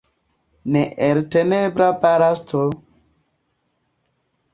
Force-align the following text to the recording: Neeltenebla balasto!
Neeltenebla 0.75 1.89
balasto! 2.05 2.61